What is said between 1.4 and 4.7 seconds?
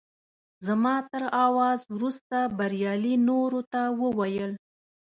اواز وروسته بریالي نورو ته وویل.